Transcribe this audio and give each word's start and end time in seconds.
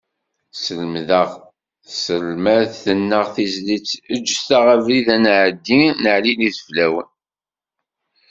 Tselmed-aɣ 0.53 1.29
tselmadt-nneɣ 1.87 3.25
tizlit 3.35 3.87
eǧǧet-aɣ 4.13 4.65
abrid 4.75 5.07
ad 5.15 5.21
nɛeddin 5.23 5.91
n 6.01 6.03
Ɛli 6.15 6.31
Ideflawen. 6.47 7.09